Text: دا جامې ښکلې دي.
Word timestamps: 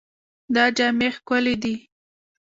دا 0.55 0.65
جامې 0.77 1.09
ښکلې 1.15 1.55
دي. 1.63 1.75